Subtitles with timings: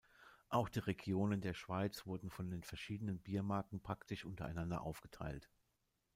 [0.49, 5.47] Auch die Regionen der Schweiz wurden von den verschiedenen Biermarken praktisch untereinander aufgeteilt.